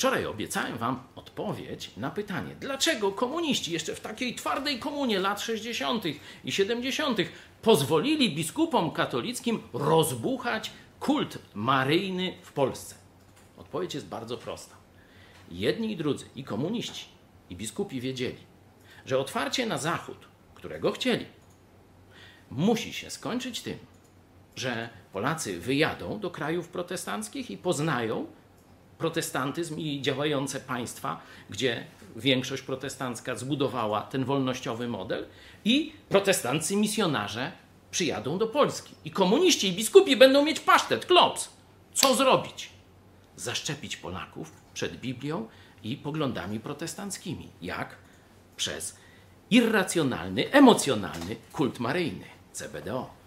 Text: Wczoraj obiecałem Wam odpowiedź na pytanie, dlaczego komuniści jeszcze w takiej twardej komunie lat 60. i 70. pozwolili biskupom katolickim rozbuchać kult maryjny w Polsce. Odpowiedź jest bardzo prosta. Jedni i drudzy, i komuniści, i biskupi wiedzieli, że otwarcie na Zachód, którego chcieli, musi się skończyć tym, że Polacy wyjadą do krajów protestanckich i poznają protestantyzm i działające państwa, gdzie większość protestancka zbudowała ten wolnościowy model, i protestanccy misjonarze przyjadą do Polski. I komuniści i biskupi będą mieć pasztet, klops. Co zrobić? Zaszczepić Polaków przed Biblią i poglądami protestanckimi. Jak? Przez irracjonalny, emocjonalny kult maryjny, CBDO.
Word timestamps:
Wczoraj 0.00 0.26
obiecałem 0.26 0.78
Wam 0.78 1.02
odpowiedź 1.16 1.90
na 1.96 2.10
pytanie, 2.10 2.56
dlaczego 2.60 3.12
komuniści 3.12 3.72
jeszcze 3.72 3.94
w 3.94 4.00
takiej 4.00 4.34
twardej 4.34 4.78
komunie 4.78 5.18
lat 5.18 5.40
60. 5.40 6.04
i 6.44 6.52
70. 6.52 7.18
pozwolili 7.62 8.34
biskupom 8.34 8.90
katolickim 8.90 9.62
rozbuchać 9.72 10.70
kult 11.00 11.38
maryjny 11.54 12.34
w 12.42 12.52
Polsce. 12.52 12.94
Odpowiedź 13.56 13.94
jest 13.94 14.06
bardzo 14.06 14.36
prosta. 14.36 14.76
Jedni 15.50 15.92
i 15.92 15.96
drudzy, 15.96 16.26
i 16.36 16.44
komuniści, 16.44 17.06
i 17.50 17.56
biskupi 17.56 18.00
wiedzieli, 18.00 18.38
że 19.06 19.18
otwarcie 19.18 19.66
na 19.66 19.78
Zachód, 19.78 20.28
którego 20.54 20.92
chcieli, 20.92 21.26
musi 22.50 22.92
się 22.92 23.10
skończyć 23.10 23.60
tym, 23.60 23.78
że 24.56 24.88
Polacy 25.12 25.60
wyjadą 25.60 26.20
do 26.20 26.30
krajów 26.30 26.68
protestanckich 26.68 27.50
i 27.50 27.58
poznają 27.58 28.26
protestantyzm 29.00 29.78
i 29.78 30.02
działające 30.02 30.60
państwa, 30.60 31.20
gdzie 31.50 31.86
większość 32.16 32.62
protestancka 32.62 33.34
zbudowała 33.34 34.02
ten 34.02 34.24
wolnościowy 34.24 34.88
model, 34.88 35.26
i 35.64 35.92
protestanccy 36.08 36.76
misjonarze 36.76 37.52
przyjadą 37.90 38.38
do 38.38 38.46
Polski. 38.46 38.94
I 39.04 39.10
komuniści 39.10 39.68
i 39.68 39.72
biskupi 39.72 40.16
będą 40.16 40.44
mieć 40.44 40.60
pasztet, 40.60 41.06
klops. 41.06 41.48
Co 41.94 42.14
zrobić? 42.14 42.70
Zaszczepić 43.36 43.96
Polaków 43.96 44.52
przed 44.74 45.00
Biblią 45.00 45.48
i 45.82 45.96
poglądami 45.96 46.60
protestanckimi. 46.60 47.48
Jak? 47.62 47.96
Przez 48.56 48.96
irracjonalny, 49.50 50.52
emocjonalny 50.52 51.36
kult 51.52 51.80
maryjny, 51.80 52.26
CBDO. 52.52 53.19